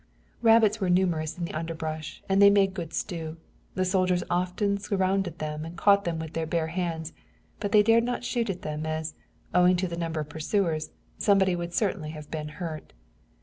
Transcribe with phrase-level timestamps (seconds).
[0.41, 3.37] Rabbits were numerous in the underbrush and they made good stew.
[3.75, 7.13] The soldiers often surrounded them and caught them with their bare hands,
[7.59, 9.13] but they dared not shoot at them, as,
[9.53, 12.93] owing to the number of pursuers, somebody would certainly have been hurt.